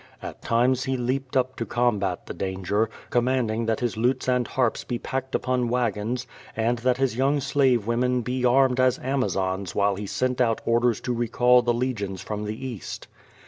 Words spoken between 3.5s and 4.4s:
that his lutes